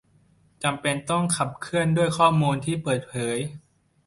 [0.63, 3.37] จำเป็นต้องขับเคลื่อนด้วยข้อมูลที่เปิดเผย